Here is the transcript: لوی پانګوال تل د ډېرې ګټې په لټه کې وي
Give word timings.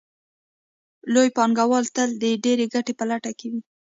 لوی 1.13 1.29
پانګوال 1.37 1.85
تل 1.95 2.09
د 2.21 2.23
ډېرې 2.43 2.65
ګټې 2.73 2.93
په 2.99 3.03
لټه 3.09 3.31
کې 3.39 3.47
وي 3.51 3.61